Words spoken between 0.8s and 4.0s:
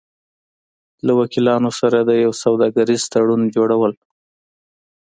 -له وکیلانو سره د یو سوداګریز تړون جوړو ل